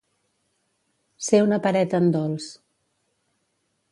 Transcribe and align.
Ser 1.25 1.41
una 1.49 1.59
pereta 1.67 2.01
en 2.05 2.09
dolç. 2.17 2.49